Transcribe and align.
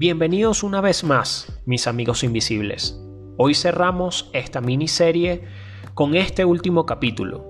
Bienvenidos 0.00 0.62
una 0.62 0.80
vez 0.80 1.04
más, 1.04 1.60
mis 1.66 1.86
amigos 1.86 2.24
invisibles. 2.24 2.98
Hoy 3.36 3.54
cerramos 3.54 4.30
esta 4.32 4.62
miniserie 4.62 5.42
con 5.92 6.14
este 6.14 6.46
último 6.46 6.86
capítulo. 6.86 7.44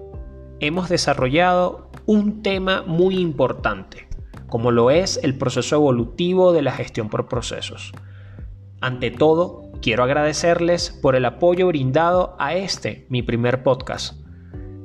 Hemos 0.59 0.89
desarrollado 0.89 1.93
un 2.07 2.43
tema 2.43 2.83
muy 2.85 3.19
importante, 3.19 4.09
como 4.49 4.73
lo 4.73 4.91
es 4.91 5.21
el 5.23 5.39
proceso 5.39 5.77
evolutivo 5.77 6.53
de 6.53 6.63
la 6.63 6.73
gestión 6.73 7.09
por 7.09 7.29
procesos. 7.29 7.93
Ante 8.81 9.13
todo, 9.13 9.71
quiero 9.81 10.03
agradecerles 10.03 10.91
por 10.91 11.15
el 11.15 11.27
apoyo 11.27 11.69
brindado 11.69 12.35
a 12.41 12.57
este, 12.57 13.07
mi 13.11 13.23
primer 13.23 13.63
podcast. 13.63 14.17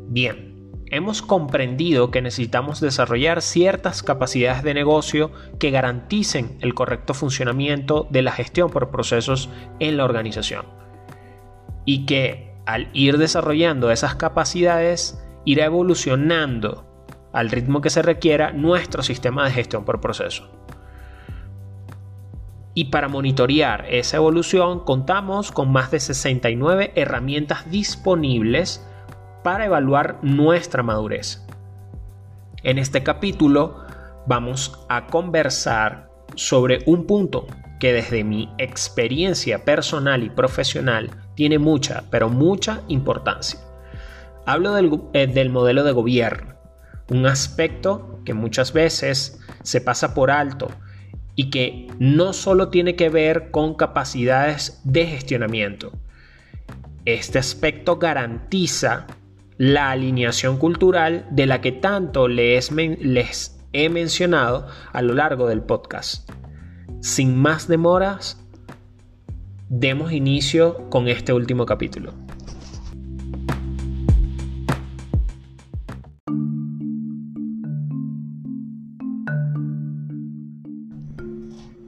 Bien, 0.08 0.55
hemos 0.96 1.22
comprendido 1.22 2.12
que 2.12 2.22
necesitamos 2.22 2.82
desarrollar 2.82 3.42
ciertas 3.42 4.04
capacidades 4.04 4.64
de 4.64 4.74
negocio 4.74 5.32
que 5.60 5.72
garanticen 5.72 6.58
el 6.62 6.74
correcto 6.74 7.14
funcionamiento 7.14 8.08
de 8.10 8.22
la 8.22 8.32
gestión 8.32 8.70
por 8.70 8.90
procesos 8.90 9.50
en 9.80 9.98
la 9.98 10.06
organización. 10.06 10.66
Y 11.86 12.06
que 12.06 12.56
al 12.66 12.90
ir 12.94 13.18
desarrollando 13.18 13.92
esas 13.92 14.16
capacidades, 14.16 15.24
irá 15.46 15.66
evolucionando 15.66 16.86
al 17.32 17.50
ritmo 17.50 17.82
que 17.82 17.90
se 17.90 18.02
requiera 18.02 18.52
nuestro 18.52 19.04
sistema 19.04 19.46
de 19.46 19.52
gestión 19.52 19.86
por 19.86 20.02
proceso. 20.02 20.50
Y 22.74 22.86
para 22.86 23.08
monitorear 23.08 23.86
esa 23.90 24.18
evolución 24.18 24.82
contamos 24.82 25.52
con 25.52 25.72
más 25.72 25.92
de 25.92 26.00
69 26.00 26.92
herramientas 26.96 27.70
disponibles 27.70 28.86
para 29.46 29.66
evaluar 29.66 30.18
nuestra 30.24 30.82
madurez. 30.82 31.46
En 32.64 32.80
este 32.80 33.04
capítulo 33.04 33.86
vamos 34.26 34.84
a 34.90 35.06
conversar 35.06 36.10
sobre 36.34 36.80
un 36.88 37.06
punto 37.06 37.46
que 37.80 37.94
desde 37.94 38.24
mi 38.24 38.52
experiencia 38.58 39.64
personal 39.64 40.24
y 40.24 40.32
profesional 40.32 41.12
tiene 41.36 41.60
mucha, 41.60 42.06
pero 42.10 42.28
mucha 42.28 42.82
importancia. 42.88 43.60
Hablo 44.48 44.74
del, 44.74 45.00
eh, 45.14 45.28
del, 45.28 45.52
modelo 45.52 45.84
de 45.84 45.92
gobierno, 45.92 46.56
un 47.12 47.28
aspecto 47.28 48.22
que 48.26 48.34
muchas 48.34 48.74
veces 48.74 49.40
se 49.62 49.80
pasa 49.80 50.16
por 50.16 50.32
alto 50.32 50.70
y 51.36 51.52
que 51.52 51.86
no 52.00 52.34
solo 52.34 52.70
tiene 52.70 52.96
que 52.96 53.10
ver 53.10 53.52
con 53.52 53.76
capacidades 53.76 54.82
de 54.86 55.06
gestionamiento. 55.06 55.92
Este 57.06 57.38
aspecto 57.38 58.00
garantiza 58.00 59.06
la 59.58 59.92
alineación 59.92 60.58
cultural 60.58 61.26
de 61.32 61.46
la 61.46 61.62
que 61.62 61.72
tanto 61.72 62.28
les, 62.28 62.72
he 63.74 63.90
mencionado 63.90 64.68
a 64.92 65.02
lo 65.02 65.14
largo 65.14 65.48
del 65.48 65.62
podcast. 65.62 66.30
Sin 67.00 67.38
más 67.38 67.68
demoras, 67.68 68.46
demos 69.70 70.12
inicio 70.12 70.90
con 70.90 71.08
este 71.08 71.34
último 71.34 71.66
capítulo. 71.66 72.14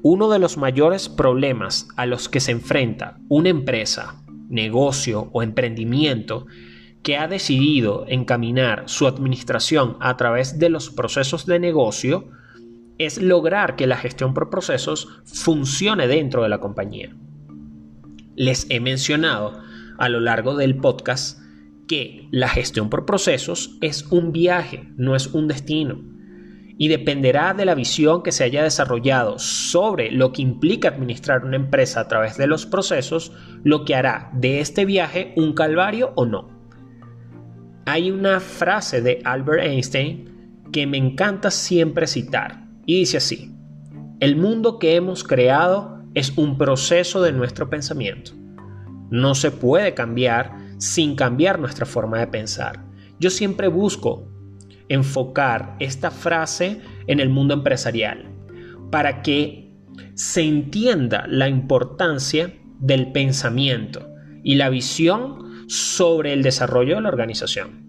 Uno 0.04 0.30
de 0.30 0.40
los 0.40 0.56
mayores 0.56 1.10
problemas 1.10 1.90
a 1.98 2.06
los 2.06 2.30
que 2.30 2.40
se 2.40 2.52
enfrenta 2.52 3.18
una 3.28 3.50
empresa, 3.50 4.16
negocio 4.48 5.30
o 5.34 5.44
emprendimiento 5.44 6.46
que 7.04 7.18
ha 7.18 7.28
decidido 7.28 8.06
encaminar 8.08 8.84
su 8.88 9.08
administración 9.08 9.98
a 10.00 10.18
través 10.18 10.60
de 10.60 10.70
los 10.70 10.90
procesos 10.90 11.46
de 11.46 11.60
negocio 11.60 12.30
es 12.98 13.22
lograr 13.22 13.76
que 13.76 13.88
la 13.88 13.98
gestión 13.98 14.34
por 14.34 14.50
procesos 14.50 15.08
funcione 15.26 16.08
dentro 16.08 16.44
de 16.44 16.50
la 16.50 16.60
compañía. 16.60 17.16
Les 18.36 18.68
he 18.70 18.80
mencionado 18.80 19.60
a 19.98 20.10
lo 20.10 20.20
largo 20.20 20.56
del 20.56 20.78
podcast 20.78 21.40
que 21.88 22.28
la 22.32 22.50
gestión 22.50 22.90
por 22.90 23.06
procesos 23.06 23.78
es 23.82 24.06
un 24.12 24.32
viaje, 24.32 24.90
no 24.98 25.16
es 25.16 25.28
un 25.28 25.48
destino. 25.48 26.02
Y 26.80 26.90
dependerá 26.90 27.56
de 27.56 27.66
la 27.66 27.74
visión 27.74 28.22
que 28.22 28.32
se 28.32 28.44
haya 28.44 28.62
desarrollado 28.62 29.40
sobre 29.40 30.12
lo 30.12 30.32
que 30.32 30.44
implica 30.44 30.90
administrar 30.90 31.44
una 31.44 31.56
empresa 31.56 32.02
a 32.02 32.08
través 32.08 32.38
de 32.38 32.46
los 32.46 32.68
procesos, 32.68 33.32
lo 33.64 33.84
que 33.84 33.96
hará 33.96 34.30
de 34.34 34.60
este 34.60 34.86
viaje 34.86 35.34
un 35.38 35.54
calvario 35.54 36.12
o 36.16 36.26
no. 36.26 36.57
Hay 37.88 38.12
una 38.12 38.42
frase 38.42 39.02
de 39.02 39.22
Albert 39.24 39.64
Einstein 39.64 40.66
que 40.74 40.86
me 40.86 40.98
encanta 40.98 41.50
siempre 41.50 42.06
citar 42.06 42.68
y 42.86 43.00
dice 43.00 43.16
así, 43.16 43.56
el 44.20 44.36
mundo 44.36 44.78
que 44.78 44.98
hemos 44.98 45.24
creado 45.24 46.04
es 46.14 46.38
un 46.38 46.58
proceso 46.58 47.22
de 47.22 47.32
nuestro 47.32 47.70
pensamiento. 47.70 48.34
No 49.10 49.36
se 49.36 49.52
puede 49.52 49.94
cambiar 49.94 50.52
sin 50.80 51.16
cambiar 51.16 51.60
nuestra 51.60 51.86
forma 51.86 52.20
de 52.20 52.28
pensar. 52.28 52.84
Yo 53.22 53.30
siempre 53.30 53.70
busco 53.70 54.28
enfocar 54.90 55.78
esta 55.80 56.12
frase 56.12 56.82
en 57.08 57.22
el 57.22 57.30
mundo 57.30 57.54
empresarial 57.54 58.26
para 58.92 59.22
que 59.22 59.72
se 60.14 60.42
entienda 60.42 61.26
la 61.30 61.48
importancia 61.48 62.54
del 62.82 63.14
pensamiento 63.14 64.10
y 64.44 64.56
la 64.56 64.68
visión 64.70 65.47
sobre 65.68 66.34
el 66.34 66.44
desarrollo 66.44 66.96
de 66.96 67.02
la 67.02 67.10
organización. 67.10 67.88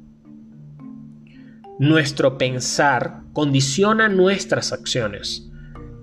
Nuestro 1.79 2.39
pensar 2.39 3.23
condiciona 3.33 4.09
nuestras 4.09 4.73
acciones 4.73 5.49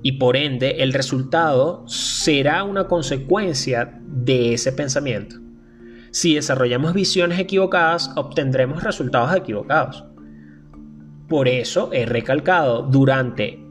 y 0.01 0.13
por 0.13 0.37
ende 0.37 0.83
el 0.83 0.93
resultado 0.93 1.85
será 1.87 2.63
una 2.63 2.87
consecuencia 2.87 3.99
de 4.05 4.53
ese 4.53 4.71
pensamiento. 4.71 5.35
Si 6.11 6.35
desarrollamos 6.35 6.93
visiones 6.93 7.39
equivocadas, 7.39 8.11
obtendremos 8.15 8.83
resultados 8.83 9.35
equivocados. 9.35 10.05
Por 11.27 11.49
eso 11.49 11.89
he 11.91 12.05
recalcado 12.05 12.83
durante 12.83 13.61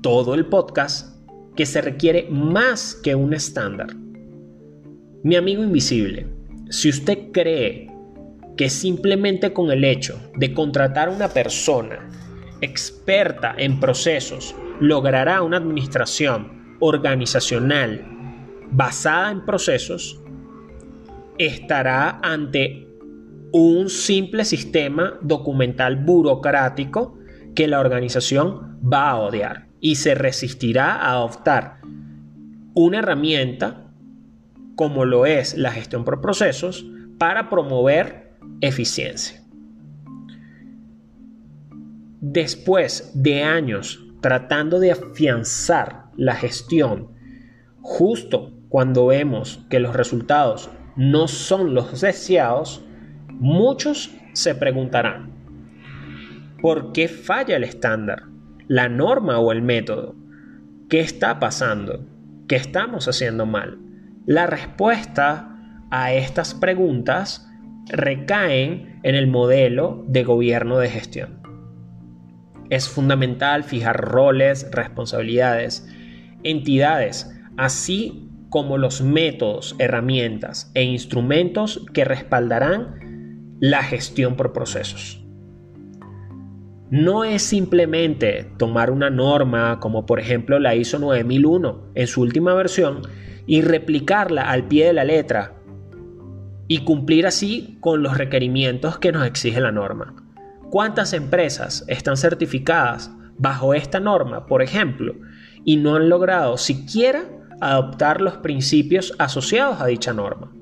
todo 0.00 0.32
el 0.32 0.46
podcast 0.46 1.14
que 1.56 1.66
se 1.66 1.82
requiere 1.82 2.26
más 2.30 2.94
que 2.94 3.14
un 3.14 3.34
estándar. 3.34 3.94
Mi 5.22 5.36
amigo 5.36 5.62
invisible, 5.62 6.26
si 6.70 6.88
usted 6.88 7.32
cree 7.32 7.90
que 8.56 8.70
simplemente 8.70 9.52
con 9.52 9.70
el 9.70 9.84
hecho 9.84 10.20
de 10.36 10.54
contratar 10.54 11.08
a 11.08 11.12
una 11.12 11.28
persona 11.28 12.08
experta 12.60 13.54
en 13.58 13.80
procesos 13.80 14.54
logrará 14.80 15.42
una 15.42 15.56
administración 15.56 16.76
organizacional 16.80 18.06
basada 18.70 19.32
en 19.32 19.44
procesos, 19.44 20.22
estará 21.38 22.20
ante 22.22 22.86
un 23.52 23.90
simple 23.90 24.44
sistema 24.44 25.18
documental 25.22 25.96
burocrático 25.96 27.18
que 27.54 27.66
la 27.66 27.80
organización 27.80 28.78
va 28.80 29.10
a 29.10 29.16
odiar 29.16 29.66
y 29.80 29.96
se 29.96 30.14
resistirá 30.14 30.94
a 30.94 31.12
adoptar 31.12 31.80
una 32.74 33.00
herramienta 33.00 33.89
como 34.80 35.04
lo 35.04 35.26
es 35.26 35.58
la 35.58 35.72
gestión 35.72 36.06
por 36.06 36.22
procesos, 36.22 36.86
para 37.18 37.50
promover 37.50 38.32
eficiencia. 38.62 39.42
Después 42.22 43.12
de 43.12 43.42
años 43.42 44.02
tratando 44.22 44.80
de 44.80 44.92
afianzar 44.92 46.06
la 46.16 46.34
gestión, 46.34 47.08
justo 47.82 48.54
cuando 48.70 49.08
vemos 49.08 49.66
que 49.68 49.80
los 49.80 49.94
resultados 49.94 50.70
no 50.96 51.28
son 51.28 51.74
los 51.74 52.00
deseados, 52.00 52.82
muchos 53.28 54.14
se 54.32 54.54
preguntarán, 54.54 55.30
¿por 56.62 56.92
qué 56.92 57.06
falla 57.06 57.56
el 57.56 57.64
estándar, 57.64 58.22
la 58.66 58.88
norma 58.88 59.40
o 59.40 59.52
el 59.52 59.60
método? 59.60 60.14
¿Qué 60.88 61.00
está 61.00 61.38
pasando? 61.38 62.06
¿Qué 62.48 62.56
estamos 62.56 63.08
haciendo 63.08 63.44
mal? 63.44 63.89
La 64.26 64.46
respuesta 64.46 65.56
a 65.90 66.12
estas 66.12 66.54
preguntas 66.54 67.48
recaen 67.88 69.00
en 69.02 69.14
el 69.14 69.26
modelo 69.26 70.04
de 70.08 70.24
gobierno 70.24 70.78
de 70.78 70.90
gestión. 70.90 71.40
Es 72.68 72.88
fundamental 72.88 73.64
fijar 73.64 74.00
roles, 74.00 74.70
responsabilidades, 74.70 75.88
entidades, 76.44 77.34
así 77.56 78.28
como 78.50 78.78
los 78.78 79.00
métodos, 79.00 79.74
herramientas 79.78 80.70
e 80.74 80.82
instrumentos 80.82 81.84
que 81.92 82.04
respaldarán 82.04 83.56
la 83.58 83.82
gestión 83.82 84.36
por 84.36 84.52
procesos. 84.52 85.24
No 86.90 87.24
es 87.24 87.42
simplemente 87.42 88.50
tomar 88.56 88.90
una 88.90 89.10
norma 89.10 89.78
como 89.80 90.06
por 90.06 90.20
ejemplo 90.20 90.58
la 90.58 90.74
ISO 90.74 90.98
9001 90.98 91.92
en 91.94 92.06
su 92.06 92.20
última 92.20 92.54
versión 92.54 93.02
y 93.46 93.62
replicarla 93.62 94.50
al 94.50 94.66
pie 94.66 94.86
de 94.86 94.92
la 94.92 95.04
letra 95.04 95.54
y 96.66 96.78
cumplir 96.84 97.26
así 97.26 97.78
con 97.80 98.02
los 98.02 98.18
requerimientos 98.18 98.98
que 98.98 99.12
nos 99.12 99.26
exige 99.26 99.60
la 99.60 99.72
norma. 99.72 100.14
¿Cuántas 100.70 101.12
empresas 101.12 101.84
están 101.88 102.16
certificadas 102.16 103.10
bajo 103.38 103.72
esta 103.74 104.00
norma, 104.00 104.46
por 104.46 104.62
ejemplo, 104.62 105.14
y 105.64 105.78
no 105.78 105.96
han 105.96 106.08
logrado 106.08 106.58
siquiera 106.58 107.24
adoptar 107.60 108.20
los 108.20 108.38
principios 108.38 109.14
asociados 109.18 109.80
a 109.80 109.86
dicha 109.86 110.12
norma. 110.12 110.52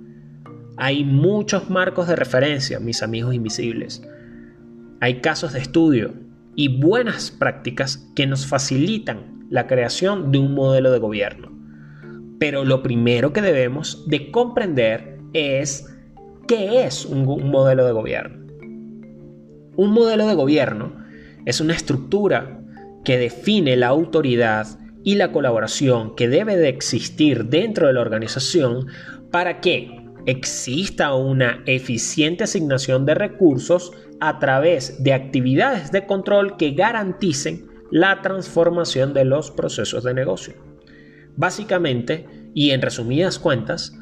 Hay 0.76 1.04
muchos 1.04 1.70
marcos 1.70 2.06
de 2.08 2.16
referencia, 2.16 2.78
mis 2.78 3.02
amigos 3.02 3.34
invisibles. 3.34 4.02
Hay 5.00 5.20
casos 5.20 5.52
de 5.52 5.60
estudio 5.60 6.12
y 6.56 6.80
buenas 6.80 7.30
prácticas 7.30 8.08
que 8.16 8.26
nos 8.26 8.46
facilitan 8.46 9.46
la 9.48 9.68
creación 9.68 10.32
de 10.32 10.38
un 10.38 10.54
modelo 10.54 10.90
de 10.90 10.98
gobierno. 10.98 11.52
Pero 12.40 12.64
lo 12.64 12.82
primero 12.82 13.32
que 13.32 13.40
debemos 13.40 14.04
de 14.08 14.32
comprender 14.32 15.18
es 15.34 15.86
qué 16.48 16.84
es 16.84 17.04
un, 17.04 17.24
modelo 17.48 17.86
de 17.86 17.92
gobierno. 17.92 18.44
Un 19.76 19.92
modelo 19.92 20.26
de 20.26 20.34
gobierno 20.34 20.92
es 21.46 21.60
una 21.60 21.74
estructura 21.74 22.60
que 23.04 23.18
define 23.18 23.76
la 23.76 23.88
autoridad 23.88 24.66
y 25.04 25.14
la 25.14 25.30
colaboración 25.30 26.16
que 26.16 26.28
debe 26.28 26.56
de 26.56 26.70
existir 26.70 27.44
dentro 27.44 27.86
de 27.86 27.92
la 27.92 28.00
organización 28.00 28.88
para 29.30 29.60
que 29.60 30.08
exista 30.26 31.14
una 31.14 31.62
eficiente 31.66 32.44
asignación 32.44 33.06
de 33.06 33.14
recursos 33.14 33.92
a 34.20 34.38
través 34.38 35.02
de 35.02 35.12
actividades 35.12 35.92
de 35.92 36.06
control 36.06 36.56
que 36.56 36.72
garanticen 36.72 37.68
la 37.90 38.20
transformación 38.22 39.14
de 39.14 39.24
los 39.24 39.50
procesos 39.50 40.04
de 40.04 40.14
negocio. 40.14 40.54
Básicamente, 41.36 42.26
y 42.54 42.70
en 42.70 42.82
resumidas 42.82 43.38
cuentas, 43.38 43.96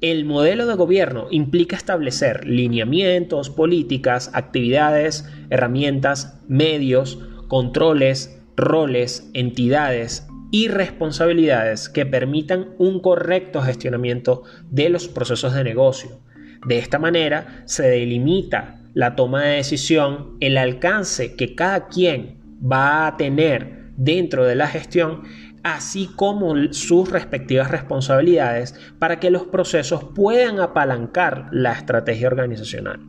el 0.00 0.24
modelo 0.24 0.66
de 0.66 0.74
gobierno 0.74 1.28
implica 1.30 1.76
establecer 1.76 2.46
lineamientos, 2.46 3.50
políticas, 3.50 4.30
actividades, 4.34 5.28
herramientas, 5.48 6.40
medios, 6.48 7.20
controles, 7.46 8.42
roles, 8.56 9.30
entidades 9.32 10.26
y 10.50 10.68
responsabilidades 10.68 11.88
que 11.88 12.04
permitan 12.04 12.70
un 12.78 13.00
correcto 13.00 13.62
gestionamiento 13.62 14.42
de 14.70 14.88
los 14.88 15.06
procesos 15.06 15.54
de 15.54 15.62
negocio. 15.62 16.18
De 16.66 16.78
esta 16.78 16.98
manera 16.98 17.62
se 17.66 17.84
delimita 17.84 18.81
la 18.94 19.16
toma 19.16 19.42
de 19.42 19.56
decisión, 19.56 20.36
el 20.40 20.56
alcance 20.58 21.36
que 21.36 21.54
cada 21.54 21.88
quien 21.88 22.40
va 22.60 23.06
a 23.06 23.16
tener 23.16 23.90
dentro 23.96 24.44
de 24.44 24.54
la 24.54 24.66
gestión, 24.66 25.22
así 25.62 26.10
como 26.16 26.54
sus 26.72 27.10
respectivas 27.10 27.70
responsabilidades 27.70 28.74
para 28.98 29.20
que 29.20 29.30
los 29.30 29.44
procesos 29.44 30.04
puedan 30.14 30.60
apalancar 30.60 31.48
la 31.52 31.72
estrategia 31.72 32.28
organizacional. 32.28 33.00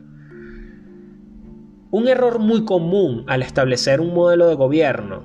Un 1.90 2.08
error 2.08 2.38
muy 2.38 2.64
común 2.64 3.24
al 3.28 3.42
establecer 3.42 4.00
un 4.00 4.14
modelo 4.14 4.48
de 4.48 4.54
gobierno 4.54 5.24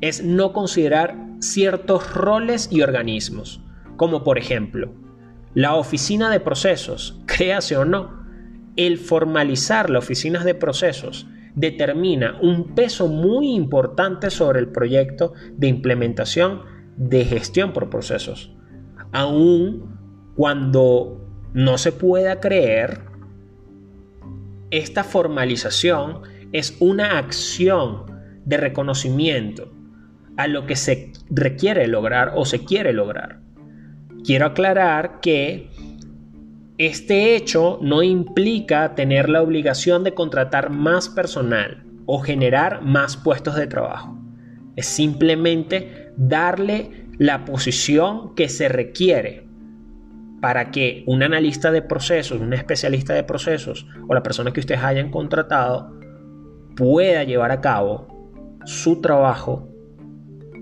es 0.00 0.24
no 0.24 0.52
considerar 0.52 1.16
ciertos 1.40 2.14
roles 2.14 2.68
y 2.70 2.82
organismos, 2.82 3.62
como 3.96 4.24
por 4.24 4.38
ejemplo, 4.38 4.92
la 5.54 5.74
oficina 5.74 6.30
de 6.30 6.40
procesos, 6.40 7.20
créase 7.26 7.76
o 7.76 7.84
no, 7.84 8.19
el 8.86 8.96
formalizar 8.96 9.90
las 9.90 10.04
oficinas 10.04 10.42
de 10.44 10.54
procesos 10.54 11.26
determina 11.54 12.38
un 12.40 12.74
peso 12.74 13.08
muy 13.08 13.52
importante 13.52 14.30
sobre 14.30 14.58
el 14.58 14.68
proyecto 14.68 15.34
de 15.52 15.66
implementación 15.66 16.62
de 16.96 17.26
gestión 17.26 17.74
por 17.74 17.90
procesos. 17.90 18.56
Aun 19.12 19.98
cuando 20.34 21.28
no 21.52 21.76
se 21.76 21.92
pueda 21.92 22.40
creer, 22.40 23.02
esta 24.70 25.04
formalización 25.04 26.22
es 26.52 26.74
una 26.80 27.18
acción 27.18 28.06
de 28.46 28.56
reconocimiento 28.56 29.70
a 30.38 30.46
lo 30.46 30.64
que 30.64 30.76
se 30.76 31.12
requiere 31.28 31.86
lograr 31.86 32.32
o 32.34 32.46
se 32.46 32.64
quiere 32.64 32.94
lograr. 32.94 33.40
Quiero 34.24 34.46
aclarar 34.46 35.20
que 35.20 35.68
este 36.80 37.36
hecho 37.36 37.78
no 37.82 38.02
implica 38.02 38.94
tener 38.94 39.28
la 39.28 39.42
obligación 39.42 40.02
de 40.02 40.14
contratar 40.14 40.70
más 40.70 41.10
personal 41.10 41.84
o 42.06 42.20
generar 42.20 42.80
más 42.80 43.18
puestos 43.18 43.54
de 43.56 43.66
trabajo. 43.66 44.18
Es 44.76 44.86
simplemente 44.86 46.10
darle 46.16 47.04
la 47.18 47.44
posición 47.44 48.34
que 48.34 48.48
se 48.48 48.70
requiere 48.70 49.46
para 50.40 50.70
que 50.70 51.04
un 51.06 51.22
analista 51.22 51.70
de 51.70 51.82
procesos, 51.82 52.40
un 52.40 52.54
especialista 52.54 53.12
de 53.12 53.24
procesos 53.24 53.86
o 54.08 54.14
la 54.14 54.22
persona 54.22 54.50
que 54.50 54.60
ustedes 54.60 54.82
hayan 54.82 55.10
contratado 55.10 55.92
pueda 56.76 57.24
llevar 57.24 57.50
a 57.50 57.60
cabo 57.60 58.08
su 58.64 59.02
trabajo 59.02 59.68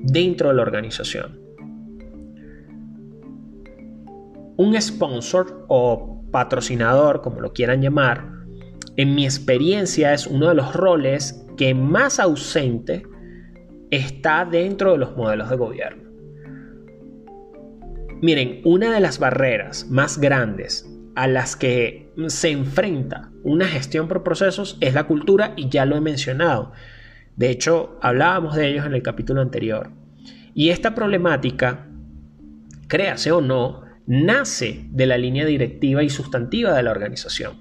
dentro 0.03 0.49
de 0.49 0.55
la 0.56 0.62
organización. 0.62 1.47
Un 4.58 4.81
sponsor 4.82 5.64
o 5.69 6.25
patrocinador, 6.32 7.22
como 7.22 7.40
lo 7.40 7.52
quieran 7.52 7.81
llamar, 7.81 8.38
en 8.96 9.14
mi 9.14 9.25
experiencia 9.25 10.12
es 10.12 10.26
uno 10.26 10.49
de 10.49 10.56
los 10.56 10.75
roles 10.75 11.46
que 11.56 11.75
más 11.75 12.19
ausente 12.19 13.05
está 13.93 14.44
dentro 14.44 14.93
de 14.93 14.99
los 14.99 15.16
modelos 15.16 15.49
de 15.49 15.56
gobierno. 15.56 16.10
Miren, 18.20 18.60
una 18.64 18.93
de 18.93 18.99
las 18.99 19.20
barreras 19.20 19.87
más 19.88 20.19
grandes 20.19 20.93
a 21.14 21.28
las 21.28 21.55
que 21.55 22.12
se 22.26 22.50
enfrenta 22.50 23.31
una 23.44 23.66
gestión 23.66 24.08
por 24.08 24.25
procesos 24.25 24.76
es 24.81 24.93
la 24.93 25.05
cultura 25.05 25.52
y 25.55 25.69
ya 25.69 25.87
lo 25.87 25.94
he 25.94 26.00
mencionado. 26.00 26.72
De 27.37 27.50
hecho, 27.50 27.96
hablábamos 28.02 28.56
de 28.56 28.69
ellos 28.69 28.84
en 28.84 28.94
el 28.94 29.05
capítulo 29.05 29.40
anterior. 29.40 29.93
Y 30.52 30.70
esta 30.70 30.96
problemática, 30.96 31.87
créase 32.88 33.31
o 33.31 33.40
no, 33.40 33.88
nace 34.08 34.87
de 34.90 35.05
la 35.06 35.19
línea 35.19 35.44
directiva 35.44 36.02
y 36.02 36.08
sustantiva 36.08 36.72
de 36.72 36.82
la 36.82 36.90
organización. 36.90 37.58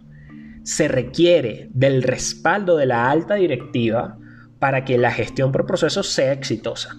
Se 0.63 0.87
requiere 0.87 1.69
del 1.73 2.01
respaldo 2.03 2.77
de 2.77 2.85
la 2.85 3.11
alta 3.11 3.35
directiva 3.35 4.17
para 4.57 4.85
que 4.85 4.97
la 4.97 5.11
gestión 5.11 5.51
por 5.51 5.65
procesos 5.65 6.07
sea 6.07 6.31
exitosa. 6.31 6.95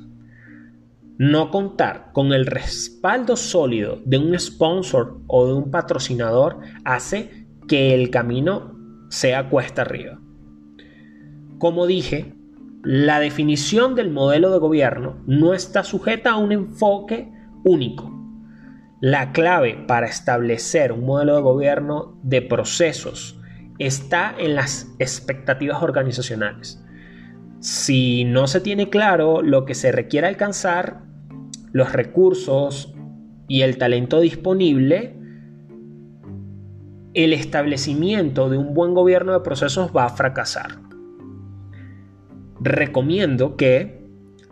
No 1.16 1.50
contar 1.50 2.10
con 2.12 2.34
el 2.34 2.44
respaldo 2.44 3.36
sólido 3.36 4.02
de 4.04 4.18
un 4.18 4.38
sponsor 4.38 5.22
o 5.26 5.46
de 5.46 5.54
un 5.54 5.70
patrocinador 5.70 6.58
hace 6.84 7.46
que 7.66 7.94
el 7.94 8.10
camino 8.10 8.76
sea 9.08 9.48
cuesta 9.48 9.82
arriba. 9.82 10.20
Como 11.58 11.86
dije, 11.86 12.34
la 12.84 13.18
definición 13.18 13.94
del 13.94 14.10
modelo 14.10 14.52
de 14.52 14.58
gobierno 14.58 15.22
no 15.26 15.54
está 15.54 15.84
sujeta 15.84 16.32
a 16.32 16.36
un 16.36 16.52
enfoque 16.52 17.32
único. 17.64 18.17
La 19.00 19.32
clave 19.32 19.84
para 19.86 20.06
establecer 20.06 20.92
un 20.92 21.06
modelo 21.06 21.36
de 21.36 21.42
gobierno 21.42 22.18
de 22.22 22.42
procesos 22.42 23.40
está 23.78 24.34
en 24.38 24.54
las 24.54 24.94
expectativas 24.98 25.82
organizacionales. 25.82 26.84
Si 27.60 28.24
no 28.24 28.46
se 28.46 28.60
tiene 28.60 28.90
claro 28.90 29.42
lo 29.42 29.64
que 29.64 29.74
se 29.74 29.92
requiere 29.92 30.26
alcanzar, 30.26 31.02
los 31.72 31.92
recursos 31.92 32.94
y 33.46 33.62
el 33.62 33.78
talento 33.78 34.20
disponible, 34.20 35.16
el 37.14 37.32
establecimiento 37.32 38.48
de 38.50 38.58
un 38.58 38.74
buen 38.74 38.94
gobierno 38.94 39.32
de 39.32 39.40
procesos 39.40 39.90
va 39.94 40.06
a 40.06 40.10
fracasar 40.10 40.88
recomiendo 42.60 43.56
que 43.56 44.02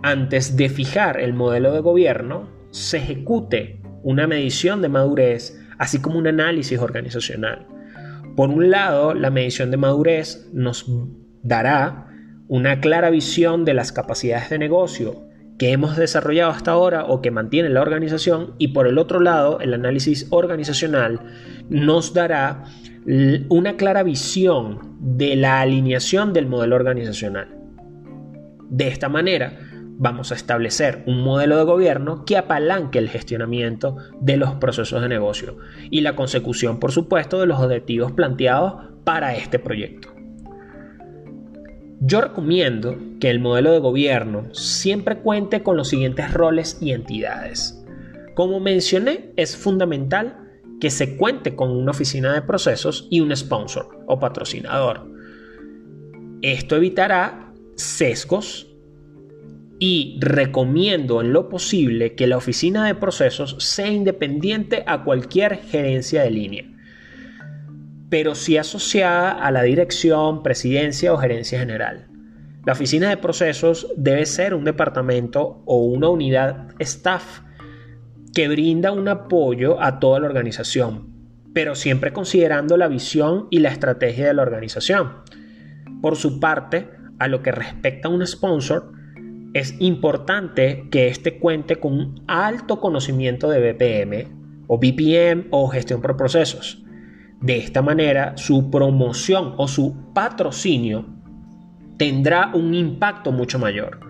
antes 0.03 0.57
de 0.57 0.69
fijar 0.69 1.21
el 1.21 1.33
modelo 1.33 1.73
de 1.73 1.81
gobierno 1.81 2.49
se 2.71 2.99
ejecute 2.99 3.81
una 4.07 4.29
medición 4.29 4.83
de 4.83 4.89
madurez, 4.89 5.61
así 5.79 6.01
como 6.01 6.17
un 6.17 6.29
análisis 6.29 6.79
organizacional. 6.79 7.67
Por 8.37 8.51
un 8.51 8.71
lado, 8.71 9.15
la 9.15 9.31
medición 9.31 9.73
de 9.73 9.79
madurez 9.79 10.49
nos 10.53 10.87
dará 11.43 12.07
una 12.47 12.79
clara 12.79 13.11
visión 13.11 13.65
de 13.65 13.75
las 13.75 13.91
capacidades 13.91 14.49
de 14.49 14.61
negocio 14.61 15.27
que 15.59 15.73
hemos 15.73 15.97
desarrollado 15.97 16.53
hasta 16.53 16.71
ahora 16.71 17.07
o 17.07 17.21
que 17.21 17.33
mantiene 17.33 17.69
la 17.69 17.83
organización 17.83 18.55
y 18.59 18.69
por 18.69 18.87
el 18.87 18.99
otro 18.99 19.19
lado, 19.19 19.59
el 19.59 19.75
análisis 19.75 20.29
organizacional 20.31 21.19
nos 21.69 22.15
dará 22.15 22.63
una 23.49 23.77
clara 23.77 24.05
visión 24.05 24.99
de 25.01 25.35
la 25.35 25.61
alineación 25.61 26.33
del 26.33 26.47
modelo 26.47 26.77
organizacional. 26.77 27.49
De 28.71 28.87
esta 28.87 29.09
manera, 29.09 29.59
vamos 29.99 30.31
a 30.31 30.35
establecer 30.35 31.03
un 31.07 31.23
modelo 31.23 31.57
de 31.57 31.65
gobierno 31.65 32.25
que 32.25 32.37
apalanque 32.37 32.99
el 32.99 33.09
gestionamiento 33.09 33.97
de 34.21 34.37
los 34.37 34.55
procesos 34.57 35.01
de 35.01 35.09
negocio 35.09 35.57
y 35.91 36.03
la 36.03 36.15
consecución, 36.15 36.79
por 36.79 36.93
supuesto, 36.93 37.41
de 37.41 37.47
los 37.47 37.61
objetivos 37.61 38.13
planteados 38.13 38.75
para 39.05 39.37
este 39.37 39.59
proyecto. 39.59 40.13
Yo 42.01 42.21
recomiendo 42.21 42.99
que 43.21 43.31
el 43.31 43.41
modelo 43.41 43.73
de 43.73 43.79
gobierno 43.79 44.53
siempre 44.53 45.19
cuente 45.19 45.63
con 45.63 45.79
los 45.79 45.89
siguientes 45.89 46.33
roles 46.33 46.77
y 46.81 46.93
entidades. 46.93 47.83
Como 48.35 48.61
mencioné, 48.61 49.33
es 49.37 49.57
fundamental 49.57 50.37
que 50.79 50.91
se 50.91 51.17
cuente 51.17 51.57
con 51.57 51.71
una 51.71 51.93
oficina 51.93 52.35
de 52.35 52.43
procesos 52.43 53.09
y 53.11 53.21
un 53.21 53.35
sponsor 53.35 54.05
o 54.07 54.19
patrocinador. 54.19 55.11
Esto 56.43 56.77
evitará 56.77 57.55
sesgos 57.77 58.76
y 59.79 60.19
recomiendo 60.21 61.21
en 61.21 61.33
lo 61.33 61.49
posible 61.49 62.15
que 62.15 62.27
la 62.27 62.37
oficina 62.37 62.87
de 62.87 62.95
procesos 62.95 63.57
sea 63.59 63.89
independiente 63.89 64.83
a 64.87 65.05
cualquier 65.05 65.59
gerencia 65.59 66.23
de 66.23 66.31
línea, 66.31 66.65
pero 68.09 68.35
sí 68.35 68.57
asociada 68.57 69.33
a 69.33 69.51
la 69.51 69.63
dirección, 69.63 70.43
presidencia 70.43 71.13
o 71.13 71.19
gerencia 71.19 71.59
general. 71.59 72.09
La 72.65 72.73
oficina 72.73 73.11
de 73.11 73.17
procesos 73.17 73.87
debe 73.97 74.27
ser 74.27 74.55
un 74.55 74.65
departamento 74.65 75.63
o 75.67 75.85
una 75.85 76.09
unidad 76.09 76.69
staff 76.79 77.43
que 78.35 78.49
brinda 78.49 78.93
un 78.93 79.09
apoyo 79.09 79.81
a 79.81 80.01
toda 80.01 80.21
la 80.21 80.27
organización, 80.27 81.09
pero 81.55 81.75
siempre 81.75 82.13
considerando 82.13 82.77
la 82.77 82.89
visión 82.89 83.47
y 83.51 83.61
la 83.61 83.69
estrategia 83.69 84.27
de 84.27 84.35
la 84.35 84.43
organización. 84.43 85.23
Por 86.03 86.17
su 86.17 86.41
parte, 86.41 86.91
a 87.19 87.29
lo 87.29 87.43
que 87.43 87.53
respecta 87.53 88.09
a 88.09 88.11
un 88.11 88.27
sponsor, 88.27 88.93
es 89.59 89.75
importante 89.81 90.89
que 90.91 91.09
éste 91.09 91.39
cuente 91.39 91.77
con 91.77 91.93
un 91.95 92.23
alto 92.27 92.79
conocimiento 92.79 93.49
de 93.49 93.73
BPM 93.73 94.67
o 94.67 94.79
BPM 94.79 95.47
o 95.51 95.69
gestión 95.69 96.03
por 96.03 96.17
procesos. 96.17 96.85
De 97.41 97.57
esta 97.57 97.81
manera, 97.81 98.37
su 98.37 98.71
promoción 98.71 99.55
o 99.57 99.67
su 99.67 100.13
patrocinio 100.13 101.07
tendrá 101.97 102.51
un 102.53 102.75
impacto 102.75 103.33
mucho 103.33 103.59
mayor. 103.59 104.01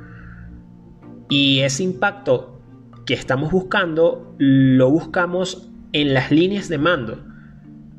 Y 1.28 1.60
ese 1.60 1.84
impacto 1.84 2.60
que 3.04 3.14
estamos 3.14 3.52
buscando 3.52 4.34
lo 4.38 4.90
buscamos 4.90 5.70
en 5.92 6.12
las 6.12 6.32
líneas 6.32 6.68
de 6.68 6.78
mando, 6.78 7.24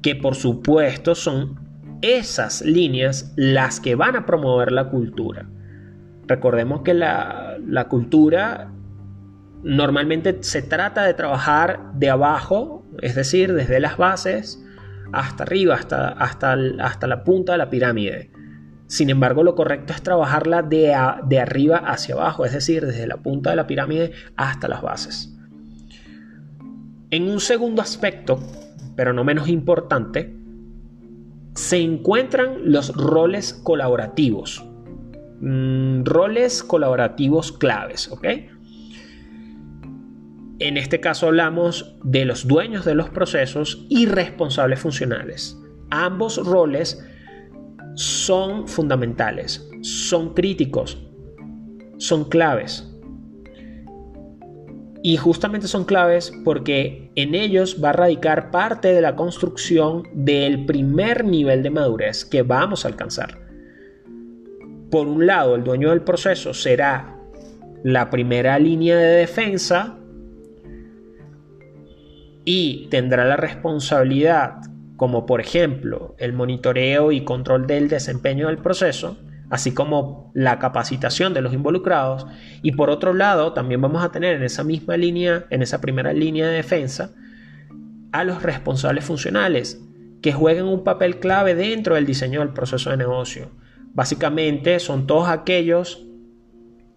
que 0.01 0.15
por 0.15 0.35
supuesto 0.35 1.15
son 1.15 1.59
esas 2.01 2.61
líneas 2.61 3.33
las 3.37 3.79
que 3.79 3.95
van 3.95 4.17
a 4.17 4.25
promover 4.25 4.73
la 4.73 4.89
cultura. 4.89 5.49
Recordemos 6.27 6.81
que 6.81 6.93
la, 6.93 7.87
cultura 7.89 8.71
normalmente 9.63 10.37
se 10.41 10.61
trata 10.61 11.03
de 11.03 11.13
trabajar 11.13 11.93
de 11.93 12.09
abajo, 12.09 12.85
es 13.01 13.15
decir, 13.15 13.53
desde 13.53 13.79
las 13.79 13.97
bases 13.97 14.63
hasta 15.13 15.43
arriba, 15.43 15.75
hasta, 15.75 16.09
hasta, 16.09 16.57
hasta 16.79 17.07
la 17.07 17.23
punta 17.23 17.53
de 17.53 17.57
la 17.57 17.69
pirámide. 17.69 18.31
Sin 18.87 19.09
embargo, 19.09 19.43
lo 19.43 19.55
correcto 19.55 19.93
es 19.93 20.01
trabajarla 20.01 20.61
de, 20.61 20.95
de 21.25 21.39
arriba 21.39 21.77
hacia 21.77 22.15
abajo, 22.15 22.45
es 22.45 22.53
decir, 22.53 22.85
desde 22.85 23.07
la 23.07 23.17
punta 23.17 23.49
de 23.49 23.55
la 23.55 23.67
pirámide 23.67 24.11
hasta 24.35 24.67
las 24.67 24.81
bases. 24.81 25.33
En 27.09 27.23
un 27.23 27.39
segundo 27.39 27.81
aspecto, 27.81 28.39
pero 28.97 29.13
no 29.13 29.23
menos 29.23 29.47
importante, 29.47 30.35
se 31.53 31.77
encuentran 31.77 32.71
los 32.71 32.95
roles 32.95 33.53
colaborativos. 33.53 34.65
Mm, 35.39 36.03
roles 36.03 36.63
colaborativos 36.63 37.51
claves, 37.51 38.09
¿ok? 38.11 38.25
En 40.59 40.77
este 40.77 40.99
caso 40.99 41.27
hablamos 41.27 41.95
de 42.03 42.25
los 42.25 42.47
dueños 42.47 42.85
de 42.85 42.95
los 42.95 43.09
procesos 43.09 43.85
y 43.89 44.07
responsables 44.07 44.79
funcionales. 44.79 45.55
Ambos 45.91 46.43
roles 46.43 47.05
son 47.93 48.67
fundamentales, 48.67 49.69
son 49.81 50.33
críticos, 50.33 50.97
son 51.97 52.25
claves. 52.25 52.91
Y 55.03 55.17
justamente 55.17 55.67
son 55.67 55.85
claves 55.85 56.33
porque 56.43 57.11
en 57.15 57.35
ellos 57.35 57.81
va 57.81 57.91
a 57.91 57.93
radicar 57.93 58.49
parte 58.49 58.91
de 58.93 59.01
la 59.01 59.15
construcción 59.15 60.03
del 60.13 60.65
primer 60.65 61.23
nivel 61.23 61.61
de 61.61 61.69
madurez 61.69 62.25
que 62.25 62.41
vamos 62.41 62.83
a 62.83 62.87
alcanzar. 62.87 63.46
Por 64.89 65.07
un 65.07 65.25
lado, 65.27 65.55
el 65.55 65.63
dueño 65.63 65.89
del 65.89 66.01
proceso 66.01 66.53
será 66.53 67.17
la 67.83 68.09
primera 68.09 68.57
línea 68.57 68.95
de 68.95 69.17
defensa 69.17 69.97
y 72.45 72.87
tendrá 72.89 73.25
la 73.25 73.35
responsabilidad, 73.35 74.61
como 74.95 75.25
por 75.25 75.41
ejemplo 75.41 76.15
el 76.17 76.31
monitoreo 76.31 77.11
y 77.11 77.25
control 77.25 77.67
del 77.67 77.89
desempeño 77.89 78.47
del 78.47 78.59
proceso, 78.59 79.17
así 79.49 79.73
como 79.73 80.31
la 80.33 80.57
capacitación 80.57 81.33
de 81.33 81.41
los 81.41 81.53
involucrados. 81.53 82.25
Y 82.61 82.71
por 82.71 82.89
otro 82.89 83.13
lado, 83.13 83.51
también 83.51 83.81
vamos 83.81 84.05
a 84.05 84.11
tener 84.11 84.37
en 84.37 84.43
esa 84.43 84.63
misma 84.63 84.95
línea, 84.95 85.45
en 85.49 85.61
esa 85.61 85.81
primera 85.81 86.13
línea 86.13 86.47
de 86.47 86.55
defensa, 86.55 87.11
a 88.13 88.23
los 88.23 88.41
responsables 88.41 89.03
funcionales, 89.03 89.81
que 90.21 90.31
jueguen 90.31 90.65
un 90.65 90.85
papel 90.85 91.19
clave 91.19 91.55
dentro 91.55 91.95
del 91.95 92.05
diseño 92.05 92.39
del 92.39 92.53
proceso 92.53 92.89
de 92.89 92.97
negocio 92.97 93.51
Básicamente 93.97 94.79
son 94.79 95.07
todos 95.07 95.27
aquellos 95.27 96.05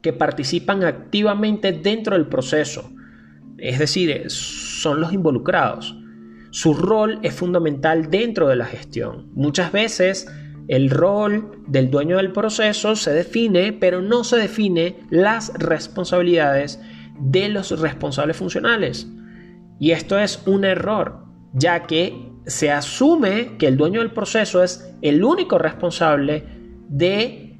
que 0.02 0.12
participan 0.12 0.84
activamente 0.84 1.72
dentro 1.72 2.14
del 2.14 2.26
proceso, 2.26 2.92
es 3.56 3.78
decir, 3.78 4.24
son 4.28 5.00
los 5.00 5.10
involucrados. 5.14 5.96
Su 6.50 6.74
rol 6.74 7.18
es 7.22 7.32
fundamental 7.32 8.10
dentro 8.10 8.48
de 8.48 8.56
la 8.56 8.66
gestión. 8.66 9.30
Muchas 9.32 9.72
veces 9.72 10.30
el 10.68 10.90
rol 10.90 11.62
del 11.66 11.90
dueño 11.90 12.18
del 12.18 12.32
proceso 12.32 12.94
se 12.94 13.14
define, 13.14 13.72
pero 13.72 14.02
no 14.02 14.22
se 14.22 14.36
define 14.36 14.98
las 15.08 15.54
responsabilidades 15.54 16.82
de 17.18 17.48
los 17.48 17.80
responsables 17.80 18.36
funcionales. 18.36 19.10
Y 19.78 19.92
esto 19.92 20.18
es 20.18 20.42
un 20.44 20.66
error, 20.66 21.24
ya 21.54 21.86
que 21.86 22.30
se 22.44 22.70
asume 22.70 23.56
que 23.56 23.68
el 23.68 23.78
dueño 23.78 24.00
del 24.00 24.12
proceso 24.12 24.62
es 24.62 24.94
el 25.00 25.24
único 25.24 25.56
responsable 25.56 26.59
de 26.90 27.56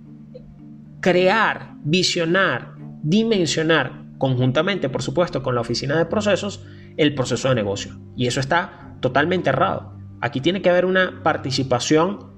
crear, 1.00 1.76
visionar, 1.84 2.74
dimensionar 3.02 4.02
conjuntamente, 4.18 4.90
por 4.90 5.02
supuesto, 5.02 5.42
con 5.42 5.54
la 5.54 5.62
oficina 5.62 5.96
de 5.96 6.04
procesos, 6.04 6.66
el 6.96 7.14
proceso 7.14 7.48
de 7.48 7.54
negocio. 7.54 7.98
Y 8.16 8.26
eso 8.26 8.40
está 8.40 8.96
totalmente 9.00 9.48
errado. 9.48 9.94
Aquí 10.20 10.40
tiene 10.40 10.60
que 10.60 10.68
haber 10.68 10.84
una 10.84 11.22
participación 11.22 12.28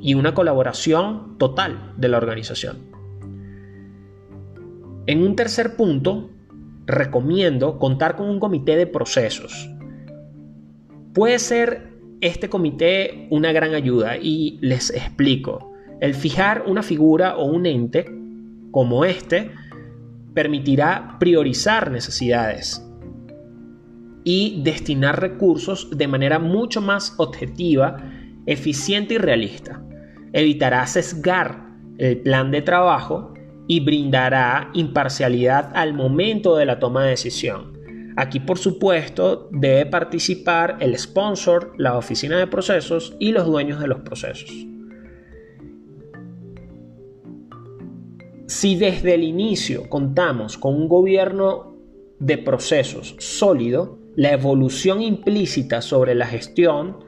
y 0.00 0.14
una 0.14 0.34
colaboración 0.34 1.36
total 1.38 1.94
de 1.96 2.08
la 2.08 2.18
organización. 2.18 2.78
En 5.06 5.22
un 5.22 5.34
tercer 5.34 5.74
punto, 5.74 6.30
recomiendo 6.86 7.78
contar 7.78 8.14
con 8.14 8.28
un 8.28 8.38
comité 8.38 8.76
de 8.76 8.86
procesos. 8.86 9.68
Puede 11.14 11.38
ser 11.38 11.92
este 12.20 12.48
comité 12.48 13.26
una 13.30 13.52
gran 13.52 13.74
ayuda 13.74 14.16
y 14.16 14.58
les 14.60 14.90
explico. 14.90 15.71
El 16.02 16.14
fijar 16.14 16.64
una 16.66 16.82
figura 16.82 17.36
o 17.36 17.44
un 17.44 17.64
ente 17.64 18.04
como 18.72 19.04
este 19.04 19.52
permitirá 20.34 21.16
priorizar 21.20 21.92
necesidades 21.92 22.84
y 24.24 24.62
destinar 24.64 25.20
recursos 25.20 25.96
de 25.96 26.08
manera 26.08 26.40
mucho 26.40 26.80
más 26.80 27.14
objetiva, 27.18 27.98
eficiente 28.46 29.14
y 29.14 29.18
realista. 29.18 29.80
Evitará 30.32 30.84
sesgar 30.88 31.68
el 31.98 32.20
plan 32.22 32.50
de 32.50 32.62
trabajo 32.62 33.34
y 33.68 33.78
brindará 33.78 34.70
imparcialidad 34.74 35.70
al 35.72 35.94
momento 35.94 36.56
de 36.56 36.66
la 36.66 36.80
toma 36.80 37.04
de 37.04 37.10
decisión. 37.10 37.78
Aquí, 38.16 38.40
por 38.40 38.58
supuesto, 38.58 39.48
debe 39.52 39.86
participar 39.86 40.78
el 40.80 40.98
sponsor, 40.98 41.74
la 41.78 41.96
oficina 41.96 42.38
de 42.38 42.48
procesos 42.48 43.14
y 43.20 43.30
los 43.30 43.46
dueños 43.46 43.78
de 43.78 43.86
los 43.86 44.00
procesos. 44.00 44.66
Si 48.52 48.76
desde 48.76 49.14
el 49.14 49.24
inicio 49.24 49.88
contamos 49.88 50.58
con 50.58 50.74
un 50.74 50.86
gobierno 50.86 51.74
de 52.18 52.36
procesos 52.36 53.16
sólido, 53.18 53.98
la 54.14 54.32
evolución 54.32 55.00
implícita 55.00 55.80
sobre 55.80 56.14
la 56.14 56.26
gestión 56.26 56.98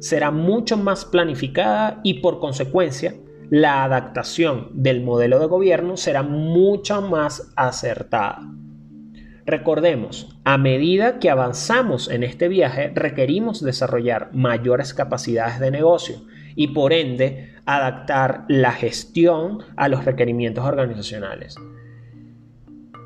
será 0.00 0.30
mucho 0.30 0.76
más 0.76 1.06
planificada 1.06 2.02
y 2.04 2.20
por 2.20 2.40
consecuencia 2.40 3.14
la 3.48 3.84
adaptación 3.84 4.68
del 4.74 5.02
modelo 5.02 5.38
de 5.38 5.46
gobierno 5.46 5.96
será 5.96 6.22
mucho 6.22 7.00
más 7.00 7.50
acertada. 7.56 8.42
Recordemos, 9.46 10.38
a 10.44 10.58
medida 10.58 11.20
que 11.20 11.30
avanzamos 11.30 12.10
en 12.10 12.22
este 12.22 12.48
viaje 12.48 12.92
requerimos 12.94 13.64
desarrollar 13.64 14.28
mayores 14.34 14.92
capacidades 14.92 15.58
de 15.58 15.70
negocio 15.70 16.16
y 16.54 16.68
por 16.68 16.92
ende 16.92 17.54
adaptar 17.66 18.44
la 18.48 18.72
gestión 18.72 19.58
a 19.76 19.88
los 19.88 20.04
requerimientos 20.04 20.64
organizacionales. 20.64 21.56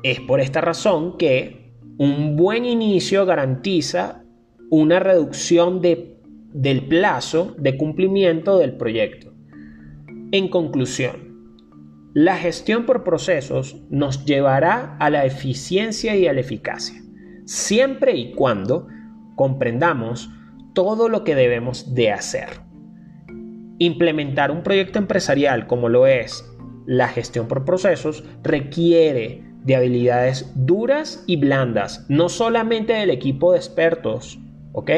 Es 0.03 0.19
por 0.21 0.39
esta 0.39 0.61
razón 0.61 1.17
que 1.17 1.73
un 1.97 2.35
buen 2.35 2.65
inicio 2.65 3.25
garantiza 3.25 4.23
una 4.69 4.99
reducción 4.99 5.81
del 5.81 6.87
plazo 6.87 7.55
de 7.57 7.77
cumplimiento 7.77 8.57
del 8.57 8.77
proyecto. 8.77 9.33
En 10.31 10.49
conclusión, 10.49 11.27
la 12.13 12.35
gestión 12.35 12.85
por 12.85 13.03
procesos 13.03 13.77
nos 13.89 14.25
llevará 14.25 14.97
a 14.99 15.09
la 15.09 15.25
eficiencia 15.25 16.15
y 16.15 16.27
a 16.27 16.33
la 16.33 16.41
eficacia, 16.41 17.01
siempre 17.45 18.15
y 18.15 18.33
cuando 18.33 18.87
comprendamos 19.35 20.29
todo 20.73 21.09
lo 21.09 21.23
que 21.23 21.35
debemos 21.35 21.93
de 21.95 22.11
hacer. 22.11 22.66
Implementar 23.79 24.51
un 24.51 24.63
proyecto 24.63 24.99
empresarial 24.99 25.67
como 25.67 25.89
lo 25.89 26.07
es 26.07 26.45
la 26.87 27.09
gestión 27.09 27.47
por 27.47 27.65
procesos 27.65 28.23
requiere 28.43 29.43
de 29.63 29.75
habilidades 29.75 30.51
duras 30.55 31.23
y 31.27 31.35
blandas, 31.35 32.05
no 32.07 32.29
solamente 32.29 32.93
del 32.93 33.09
equipo 33.09 33.51
de 33.51 33.57
expertos, 33.57 34.39
¿ok? 34.71 34.91